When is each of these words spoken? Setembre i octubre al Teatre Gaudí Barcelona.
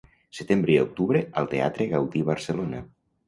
Setembre 0.37 0.73
i 0.75 0.77
octubre 0.83 1.21
al 1.41 1.49
Teatre 1.53 1.87
Gaudí 1.93 2.25
Barcelona. 2.31 2.81